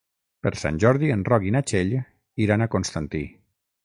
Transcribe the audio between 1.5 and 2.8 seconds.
na Txell iran a